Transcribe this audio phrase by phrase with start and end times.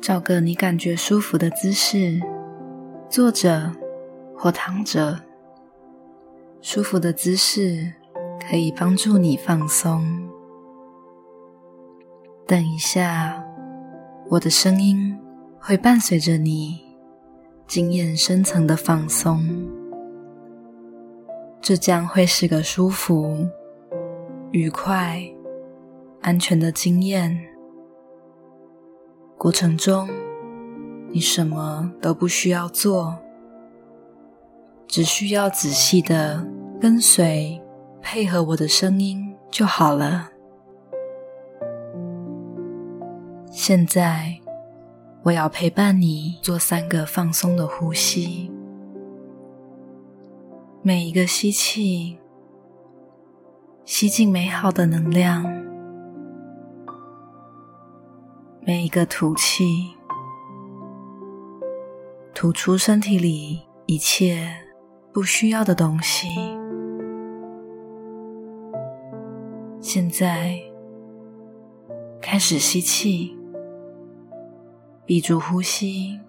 [0.00, 2.18] 找个你感觉舒服的姿势，
[3.08, 3.70] 坐着
[4.36, 5.20] 或躺着。
[6.62, 7.92] 舒服的姿势
[8.40, 10.02] 可以帮助你放松。
[12.46, 13.44] 等一下，
[14.28, 15.16] 我的声音
[15.58, 16.80] 会伴随着你
[17.66, 19.46] 经验深层的放松，
[21.60, 23.46] 这将会是个舒服、
[24.50, 25.22] 愉快、
[26.22, 27.49] 安全的经验。
[29.42, 30.06] 过程中，
[31.10, 33.16] 你什么都不需要做，
[34.86, 36.46] 只需要仔细的
[36.78, 37.58] 跟随、
[38.02, 40.28] 配合我的声音就好了。
[43.50, 44.38] 现在，
[45.22, 48.52] 我要陪伴你做三个放松的呼吸。
[50.82, 52.18] 每一个吸气，
[53.86, 55.42] 吸进美好的能量；
[58.62, 59.96] 每一个吐气，
[62.34, 64.54] 吐出身体里一切
[65.14, 66.28] 不需要的东西。
[69.80, 70.60] 现在，
[72.20, 73.34] 开始吸气。
[75.06, 76.20] 闭住呼吸，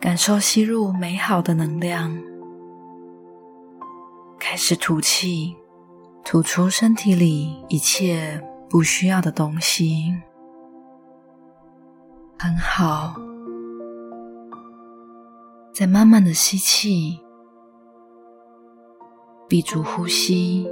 [0.00, 2.18] 感受吸入美好的能量。
[4.38, 5.54] 开始吐气，
[6.24, 10.14] 吐出身体里一切不需要的东西。
[12.38, 13.16] 很好，
[15.72, 17.18] 再慢慢的吸气，
[19.48, 20.70] 闭住呼吸，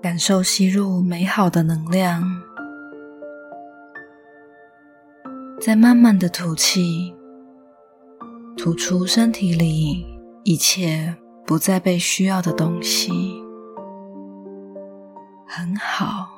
[0.00, 2.22] 感受吸入美好的能量。
[5.60, 7.12] 再慢慢的吐气，
[8.56, 10.06] 吐出身体里
[10.44, 11.12] 一切
[11.44, 13.27] 不再被需要的东西。
[15.58, 16.28] 很好。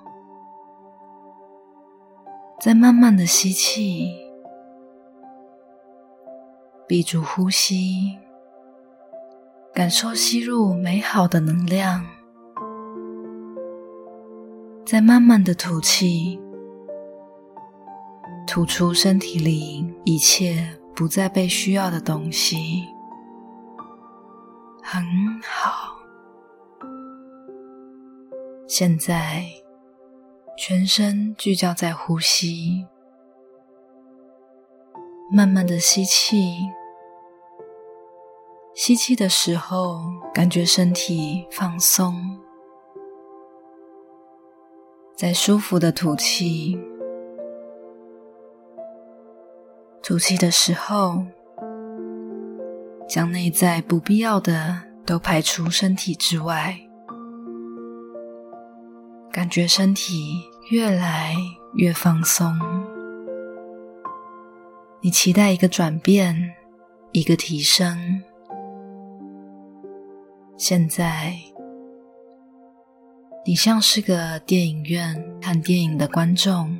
[2.58, 4.08] 再慢慢的吸气，
[6.88, 8.16] 闭住呼吸，
[9.75, 12.03] 感受吸入美好的能量。
[14.86, 16.41] 再慢慢的吐气。
[18.47, 20.66] 吐出身体里一切
[20.97, 22.86] 不再被需要的东西，
[24.82, 25.04] 很
[25.42, 26.00] 好。
[28.72, 29.44] 现在，
[30.56, 32.86] 全身聚焦在呼吸，
[35.32, 36.54] 慢慢的吸气。
[38.72, 42.14] 吸气的时候，感觉身体放松；
[45.16, 46.78] 在舒服的吐气。
[50.00, 51.25] 吐气的时候，
[53.09, 56.78] 将内在不必要的都排除身体之外，
[59.32, 61.34] 感觉身体越来
[61.74, 62.52] 越放松。
[65.00, 66.54] 你期待一个转变，
[67.12, 68.22] 一个提升。
[70.56, 71.34] 现在，
[73.46, 76.78] 你像是个电影院看电影的观众。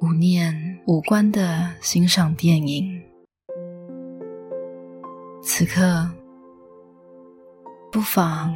[0.00, 3.02] 无念无关的欣赏电影，
[5.42, 6.10] 此刻
[7.92, 8.50] 不妨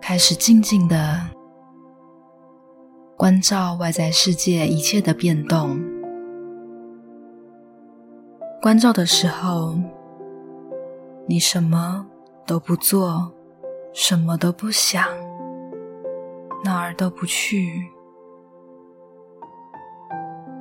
[0.00, 1.20] 开始静静的
[3.20, 5.78] 关照外在世界一切的变动。
[8.62, 9.78] 关照的时候，
[11.28, 12.06] 你什么
[12.46, 13.30] 都不做，
[13.92, 15.04] 什么都不想，
[16.64, 17.90] 哪儿都不去。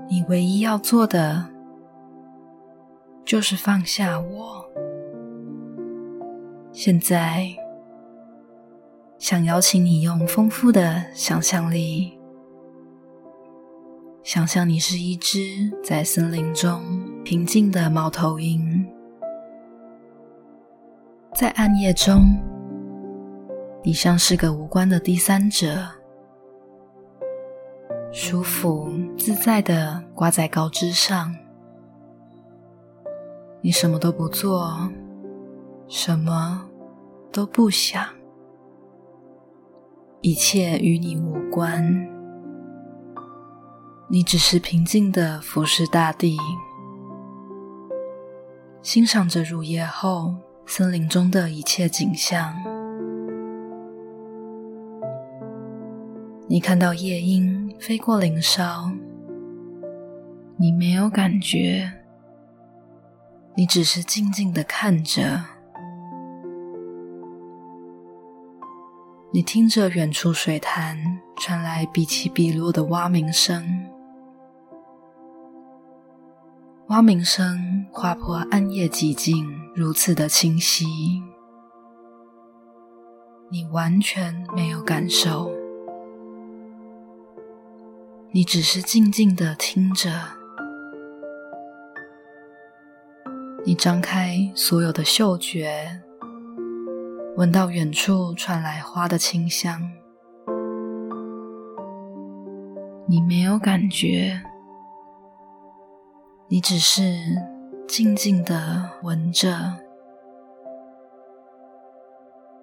[0.10, 1.46] 你唯一要做的，
[3.24, 4.66] 就是放下我。
[6.74, 7.48] 现在，
[9.18, 12.19] 想邀请你用丰富的想象力，
[14.32, 15.40] 想象你是一只
[15.84, 16.84] 在森林中
[17.24, 18.88] 平静的猫头鹰，
[21.34, 22.38] 在暗夜中，
[23.84, 25.84] 你像是个无关的第三者。
[28.12, 31.36] 舒服自在的挂在高枝上，
[33.62, 34.92] 你什么都不做，
[35.88, 36.70] 什么
[37.32, 38.06] 都不想，
[40.22, 41.84] 一切与你无关，
[44.12, 46.36] 你只是平静的俯视大地，
[48.82, 50.34] 欣赏着入夜后
[50.66, 52.56] 森林中的一切景象。
[56.48, 58.92] 你看到夜莺飞过林梢，
[60.58, 61.92] 你没有感觉，
[63.56, 65.40] 你只是静静的看着。
[69.32, 70.98] 你听着远处水潭
[71.38, 73.64] 传来比起比落的蛙鸣声，
[76.90, 80.86] 蛙鸣声划破暗夜寂静，如此的清晰，
[83.52, 85.52] 你完全没有感受，
[88.32, 90.10] 你只是静静的听着。
[93.64, 96.02] 你张开所有的嗅觉，
[97.38, 99.80] 闻到远处传来花的清香。
[103.08, 104.42] 你没有感觉，
[106.52, 107.04] 你只是
[107.88, 109.72] 静静的闻着。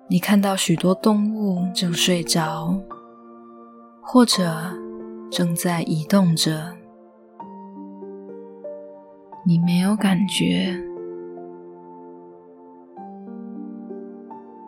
[0.09, 2.77] 你看到许多动物正睡着，
[4.03, 4.73] 或者
[5.31, 6.75] 正在移动着。
[9.45, 10.77] 你没有感觉。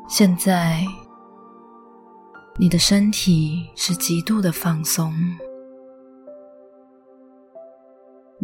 [0.08, 0.80] 现在，
[2.56, 5.12] 你的身体是极度的放松，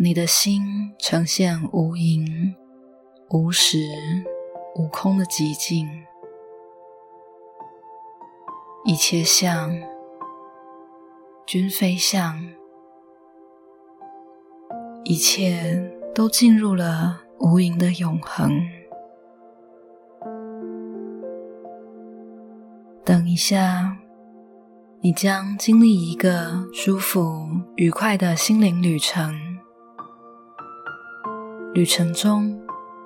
[0.05, 2.55] 你的心呈现无垠、
[3.31, 3.79] 无时、
[4.77, 5.89] 无空的寂静，
[8.85, 9.75] 一切相
[11.47, 12.39] 均非相，
[15.05, 15.91] 一切。
[16.15, 18.53] 都进入了无垠的永恒。
[23.05, 23.97] 等一下，
[25.01, 29.54] 你将经历一个舒服、愉快的心灵旅程。
[31.75, 32.57] 旅程中，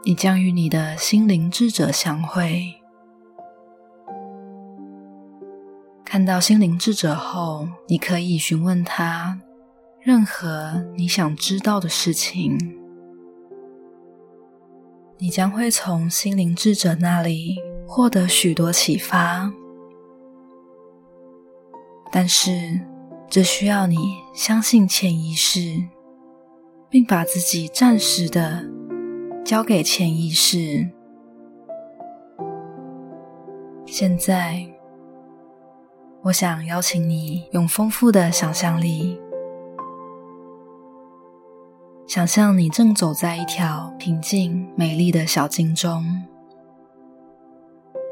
[0.04, 2.74] 你将与你的心灵智者相会。
[6.04, 9.40] 看到心灵智者后，你可以询问他
[10.02, 12.58] 任何你想知道的事情。
[15.16, 17.56] 你将会从心灵智者那里
[17.86, 19.50] 获得许多启发，
[22.12, 22.78] 但是
[23.30, 23.96] 这需要你
[24.34, 25.82] 相信潜意识，
[26.90, 28.64] 并把自己暂时的
[29.44, 30.88] 交给潜意识。
[33.86, 34.66] 现在，
[36.22, 39.20] 我想邀请你用丰富的想象力。
[42.06, 46.22] 想象你正走在一条平静美丽的小径中，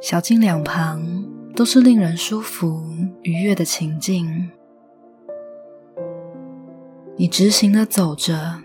[0.02, 1.24] 小径两旁
[1.54, 2.84] 都是令人舒服
[3.22, 4.50] 愉悦的情境。
[7.16, 8.60] 你直行的走着，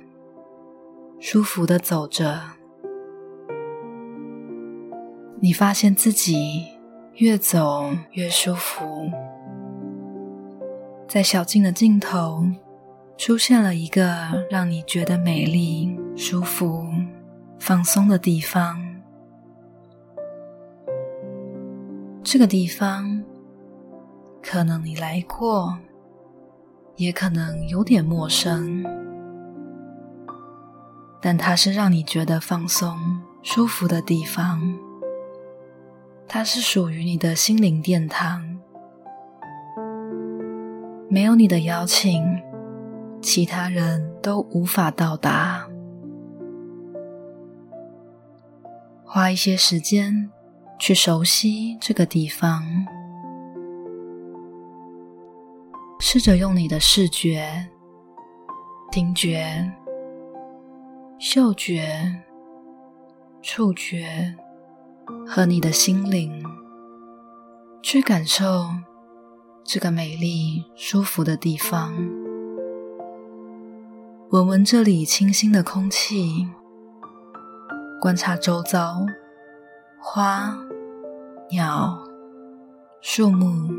[1.24, 2.42] 舒服的走着，
[5.40, 6.66] 你发现自己
[7.18, 9.08] 越走越舒服，
[11.08, 12.44] 在小径的尽头。
[13.18, 16.84] 出现了一个让你觉得美丽、舒服、
[17.60, 18.82] 放松的地方。
[22.24, 23.24] 这个地方
[24.42, 25.78] 可能你来过，
[26.96, 28.84] 也可能有点陌生，
[31.22, 32.98] 但它是让你觉得放松、
[33.44, 34.62] 舒服的地方。
[36.28, 38.58] 它是属于你的心灵殿堂，
[41.10, 42.24] 没有你的邀请。
[43.22, 45.68] 其他人都无法到达。
[49.06, 50.32] 花一些时间
[50.80, 52.64] 去熟悉这个地方，
[56.00, 57.68] 试着用你的视觉、
[58.90, 59.72] 听觉、
[61.24, 62.16] 嗅觉、
[63.44, 64.36] 触觉
[65.24, 66.44] 和你的心灵，
[67.84, 68.66] 去感受
[69.64, 71.94] 这个美丽、舒服的地方。
[74.32, 76.48] 闻闻这里清新的空气，
[78.02, 79.06] 观察周遭
[80.00, 80.58] 花、
[81.52, 82.04] 鸟、
[83.00, 83.72] 树木，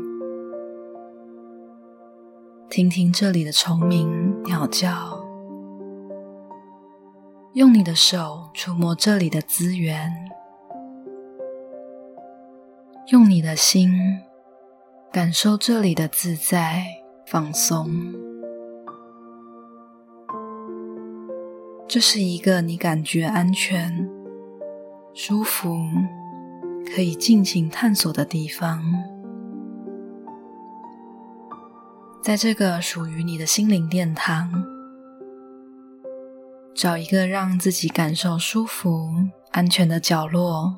[2.69, 5.22] 听听这里的虫鸣、鸟叫，
[7.53, 10.11] 用你的手触摸这里的资源，
[13.11, 13.93] 用你的心
[15.11, 16.83] 感受这里的自在、
[17.27, 18.11] 放松。
[21.87, 24.09] 这是一个你感觉安全、
[25.13, 25.77] 舒服、
[26.95, 28.83] 可以尽情探索的地方。
[32.23, 34.65] 在这个属于你的心灵殿堂，
[36.75, 39.09] 找一个让自己感受舒服、
[39.51, 40.75] 安全的角落，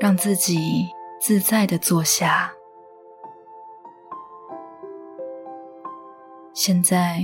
[0.00, 0.86] 让自己
[1.20, 2.52] 自在的坐下。
[6.52, 7.22] 现在。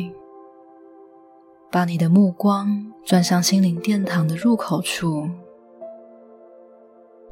[1.70, 5.28] 把你的目光转向心灵殿堂的入口处，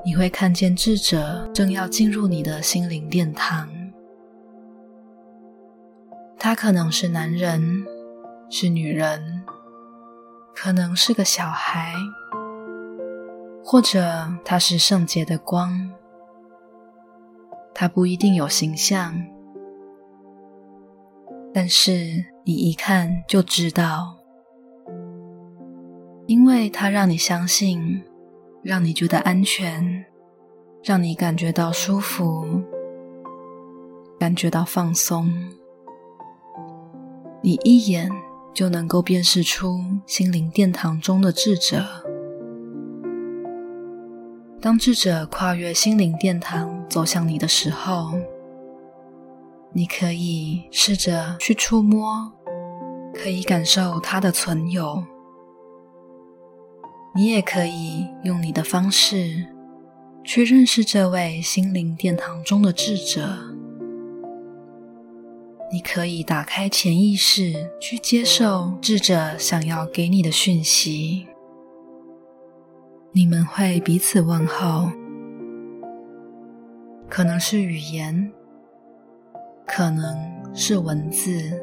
[0.05, 3.71] 你会看见智者正要进入你的心灵殿堂。
[6.37, 7.87] 他可能是男人，
[8.55, 9.43] 是女人，
[10.55, 11.95] 可能是个小孩，
[13.65, 15.91] 或者他是圣洁的光。
[17.73, 19.15] 他不一定有形象，
[21.55, 24.19] 但是你一看就知道，
[26.27, 28.05] 因为他让你相信。
[28.63, 30.05] 让你觉得安全，
[30.85, 32.47] 让你感觉到舒服，
[34.21, 35.29] 感觉到放松。
[37.43, 38.09] 你一眼
[38.55, 41.85] 就能够辨识出心灵殿堂中的智者。
[44.61, 48.13] 当智者跨越心灵殿堂走向你的时候，
[49.73, 52.33] 你可以试着去触摸，
[53.13, 55.03] 可以感受它的存有。
[57.15, 59.47] 你也可以用你的方式
[60.25, 63.53] 去认识这位心灵殿堂中的智者。
[65.73, 71.27] 你可以打开潜意识去接受智者想要给你的讯息。
[73.13, 74.91] 你们会彼此问候，
[77.09, 78.31] 可能是语言，
[79.67, 80.15] 可能
[80.55, 81.59] 是文字，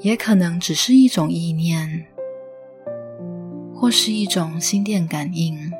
[0.00, 2.06] 也可能只是一种意念。
[3.78, 5.70] 或是一种心电感应，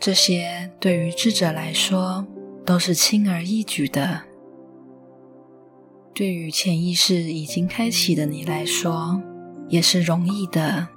[0.00, 2.26] 这些对于智者来说
[2.64, 4.22] 都是轻而易举的；
[6.14, 9.20] 对于潜意识已经开启的你来说，
[9.68, 10.88] 也是容易的。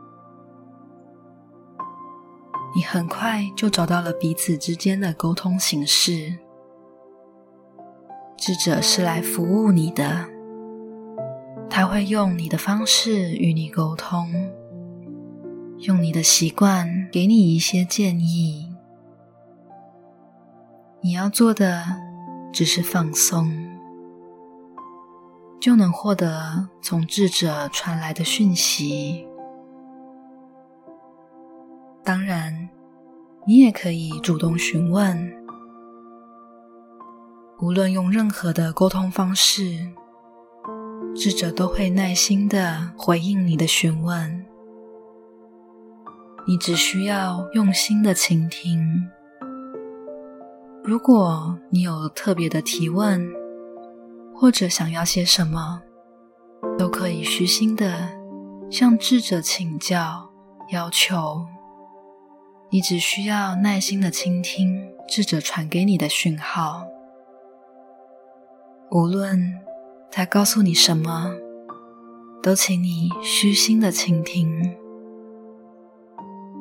[2.75, 6.37] 你很快就找到了彼此之间的沟通形式。
[8.37, 10.27] 智者是来服务你的，
[11.69, 14.29] 他会用你的方式与你沟通。
[15.79, 18.75] 用你的习惯给你一些建议，
[21.01, 21.83] 你要做的
[22.51, 23.49] 只是放松，
[25.65, 29.27] 就能获得从智者传来的讯息。
[32.03, 32.69] 当然，
[33.47, 35.33] 你也可以主动询问，
[37.59, 39.91] 无论用任何的沟通方式，
[41.15, 44.45] 智者都会耐心的回应你的询问。
[46.45, 49.09] 你只需要用心的倾听。
[50.83, 53.27] 如果你有特别的提问，
[54.37, 55.81] 或者想要些什么，
[56.77, 58.09] 都可以虚心的
[58.69, 60.29] 向智者请教、
[60.71, 61.45] 要求。
[62.69, 66.83] 你只需要耐心的倾听智者传给你的讯号，
[68.91, 69.53] 无论
[70.11, 71.31] 他告诉你什么，
[72.43, 74.75] 都请你虚心的倾听。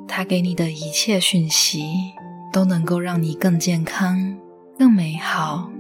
[0.07, 1.83] 他给你的一切讯息，
[2.53, 4.39] 都能够让你更健康、
[4.79, 5.71] 更美好。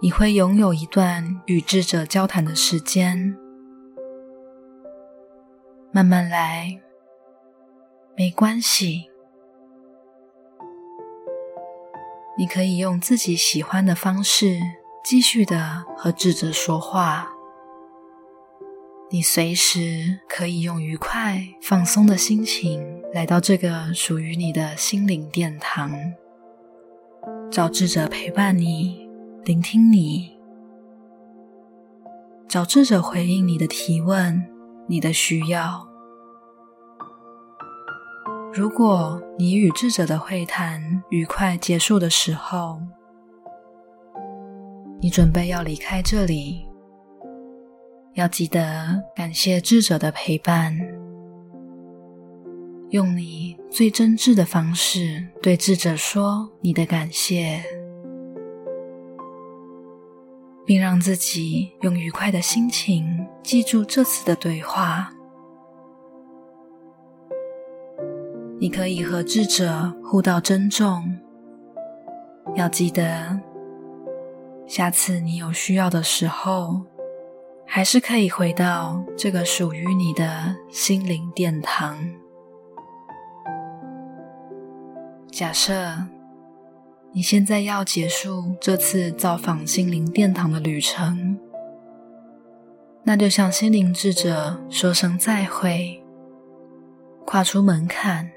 [0.00, 3.36] 你会拥有一段与智者交谈的时间，
[5.90, 6.78] 慢慢来，
[8.14, 9.10] 没关系。
[12.38, 14.60] 你可以用自己喜欢的方式，
[15.02, 17.32] 继续的和智者说话。
[19.08, 25.90] 你随时可以用愉快、放松的心情来到这个属于你的心灵殿堂，
[27.50, 29.05] 找智者陪伴你，
[29.46, 30.36] 聆听你，
[32.48, 34.44] 找智者回应你的提问、
[34.88, 35.86] 你的需要。
[38.52, 42.80] 如果你与智者的会谈愉快结束的时候，
[45.00, 46.66] 你准备要离开这里。
[48.14, 50.76] 要记得感谢智者的陪伴，
[52.88, 57.62] 用你最真挚的方式对智者说你的感谢，
[60.66, 65.10] 并让自己用愉快的心情记住这次的对话。
[68.58, 71.16] 你可以和智者互道珍重，
[72.56, 73.40] 要记得，
[74.66, 76.82] 下次你有需要的时候。
[77.68, 81.98] 还是可以回到这个属于你的心灵殿堂。
[85.32, 85.74] 假设
[87.16, 91.38] 你现在要结束这次造访心灵殿堂的旅程，
[93.04, 96.04] 那就向心灵智者说声再会。
[97.24, 98.30] 跨出门槛，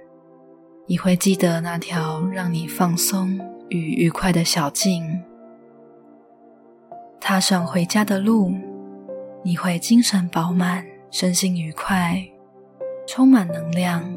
[0.88, 5.24] 你会记得那条让你放松与愉快的小径，
[7.19, 8.53] 踏上回家的路。
[9.43, 12.25] 你会精神饱满，身心愉快，
[13.05, 14.09] 充满能量，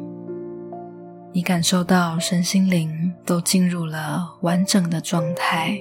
[1.35, 5.79] 你感受到身心灵都进入了完整的状态。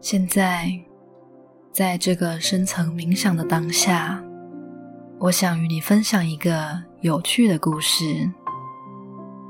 [0.00, 0.70] 现在，
[1.72, 4.22] 在这个深层冥想的当下，
[5.18, 8.04] 我想与你分享一个有趣的故事。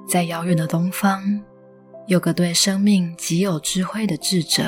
[0.09, 1.23] 在遥远的东方，
[2.07, 4.65] 有个对生命极有智慧的智者，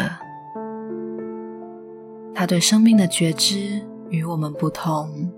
[2.35, 5.33] 他对生命的觉知与我们不同。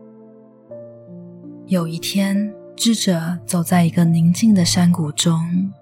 [1.73, 5.73] 有一天，智者走在一个宁静的山谷中，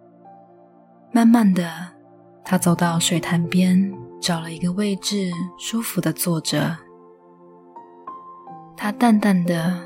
[1.11, 1.69] 慢慢的，
[2.45, 3.93] 他走到水潭边。
[4.21, 6.77] 找了一个位置，舒服的坐着。
[8.77, 9.81] 他淡淡的、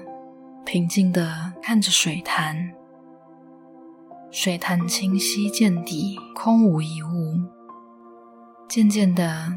[0.66, 2.74] 平静的看着水潭，
[4.30, 7.34] 水潭清晰见底，空无一物。
[8.68, 9.54] 渐渐的，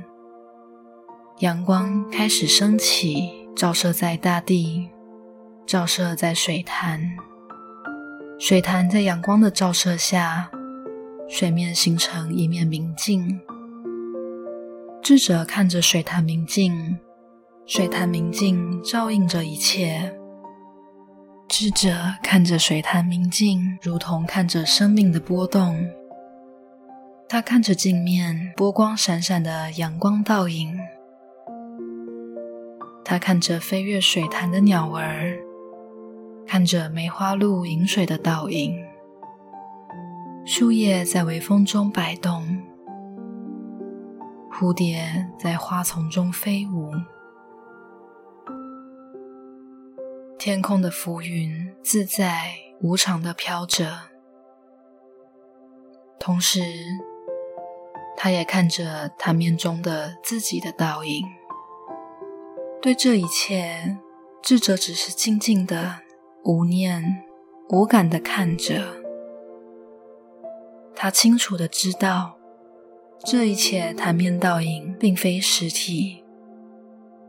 [1.39, 4.89] 阳光开始升起，照射在大地，
[5.68, 7.02] 照射在水潭。
[8.40, 10.50] 水潭在阳光的照射下，
[11.28, 13.42] 水面形成一面明镜。
[15.04, 16.98] 智者看着水潭明镜，
[17.66, 20.18] 水潭明镜照映着一切。
[21.50, 21.90] 智者
[22.24, 25.86] 看着水潭明镜，如同看着生命的波动。
[27.28, 30.80] 他看着镜面波光闪闪的阳光倒影，
[33.04, 35.38] 他看着飞越水潭的鸟儿，
[36.48, 38.74] 看着梅花鹿饮水的倒影，
[40.46, 42.63] 树叶在微风中摆动。
[44.50, 46.92] 蝴蝶在花丛中飞舞，
[50.39, 53.92] 天空的浮云自在无常的飘着。
[56.18, 56.62] 同时，
[58.16, 61.25] 他也看着他面中的自己的倒影。
[62.82, 63.98] 对这一切，
[64.42, 66.00] 智者只是静静的、
[66.44, 67.24] 无念、
[67.70, 68.84] 无感的看着。
[70.96, 72.34] 他清楚的知道。
[73.26, 76.24] 这一切潭面倒影并非实体，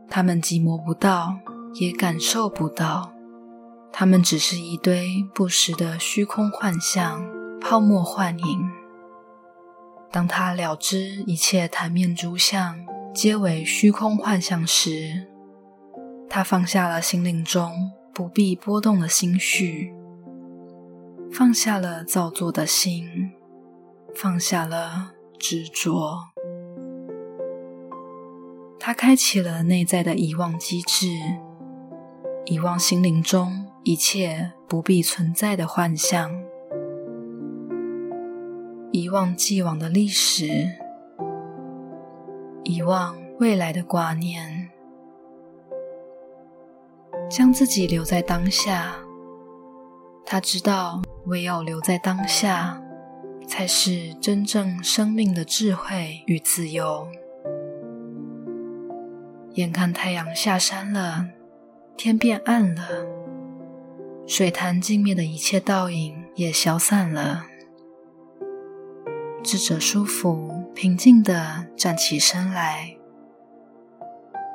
[0.07, 1.39] 他们既摸不到，
[1.73, 3.11] 也感受不到，
[3.91, 7.27] 它们只是一堆不实的虚空幻象、
[7.59, 8.69] 泡沫幻影。
[10.11, 15.27] 当他了知一切潭面诸相皆为虚空幻象时，
[16.29, 19.93] 他放下了心灵中不必波动的心绪，
[21.31, 23.31] 放下了造作的心，
[24.13, 25.11] 放下了。
[25.39, 26.17] 执着，
[28.77, 31.07] 他开启了内在的遗忘机制，
[32.43, 36.29] 遗忘心灵中一切不必存在的幻象，
[38.91, 40.49] 遗忘既往的历史，
[42.65, 44.58] 遗忘未来的挂念，
[47.29, 48.95] 将自己留在当下。
[50.25, 52.81] 他知道，唯有留在当下。
[53.49, 57.07] 才是真正生命的智慧与自由。
[59.55, 61.25] 眼看太阳下山了，
[61.97, 63.07] 天变暗了，
[64.27, 67.47] 水潭镜面的一切倒影也消散了。
[69.43, 72.95] 智者舒服平静地站起身来，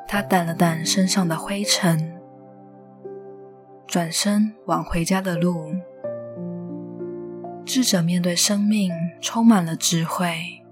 [0.06, 2.13] 他掸了掸身上的灰尘，
[3.86, 5.74] 转身往回家的路。
[7.64, 8.92] 智者面对生命
[9.22, 10.62] 充满了智慧，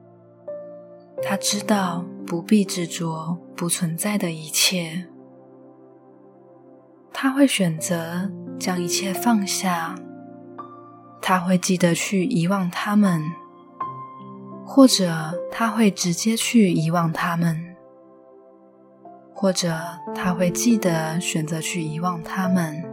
[1.23, 5.07] 他知道不必执着不存在的一切，
[7.11, 9.95] 他会选择将一切放下，
[11.23, 13.23] 他会记得去遗忘他们，
[14.67, 17.75] 或者他会直接去遗忘他们，
[19.33, 19.75] 或者
[20.15, 22.92] 他会记得选择去遗忘他们。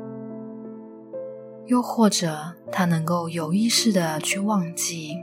[1.70, 5.16] 又或者，他能够有意识的去忘记，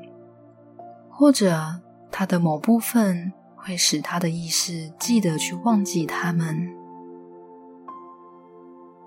[1.11, 6.73] 或者他的某部分会使他的意识记得去忘记他们。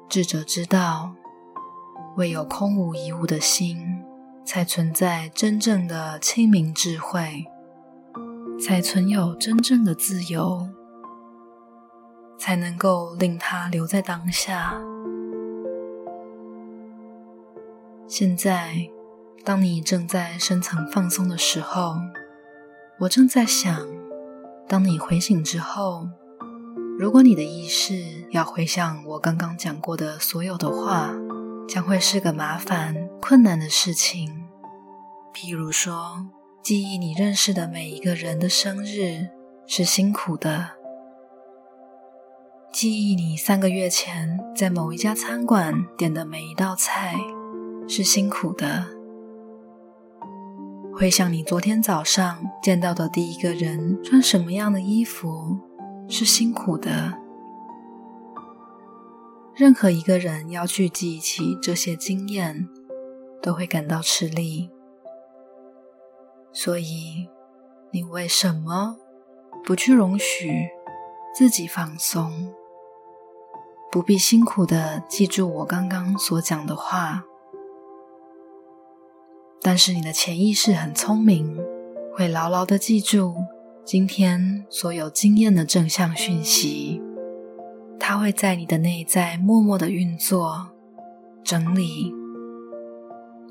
[0.10, 1.14] 智者知道，
[2.18, 4.04] 唯有空无一物的心，
[4.44, 7.46] 才存在真正的清明智慧，
[8.62, 10.68] 才存有真正的自由，
[12.38, 14.82] 才能够令他留在当下。
[18.10, 18.90] 现在，
[19.46, 21.96] 当你正在深层放松的时候，
[23.02, 23.88] 我正在想：
[24.68, 26.08] 当你回醒之后，
[26.98, 31.14] 如果你的意识要回想我刚刚讲过的所有的话，
[31.68, 34.48] 将会是个麻烦、困难的事情。
[35.32, 36.26] 譬如说，
[36.64, 39.28] 记忆你认识的每一个人的生日
[39.68, 40.72] 是辛苦的；
[42.74, 47.16] 记忆你三个月前在某一家餐馆点的每一道菜。
[47.92, 48.86] 是辛苦的。
[50.94, 55.58] 回想你昨天早上见到的第一个人穿什么样的衣服，
[56.08, 57.18] 是辛苦的。
[59.56, 62.70] 任何一个人要去记起这些经验，
[63.42, 64.70] 都会感到吃力。
[66.54, 67.28] 所以，
[67.92, 68.98] 你为什么
[69.66, 70.70] 不去容许
[71.34, 72.54] 自己放松？
[73.92, 77.26] 不必辛苦的记住我刚刚所讲的话，
[79.62, 81.58] 但是你的潜意识很聪明，
[82.14, 83.36] 会牢牢的记住
[83.84, 87.02] 今天所有经验的正向讯息。
[88.00, 90.70] 它会在你的内在默默的运作、
[91.44, 92.14] 整理，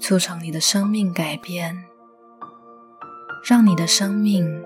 [0.01, 1.85] 促成你的生命改变，
[3.45, 4.65] 让你的生命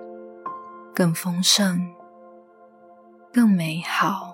[0.95, 1.91] 更丰盛、
[3.33, 4.32] 更美好。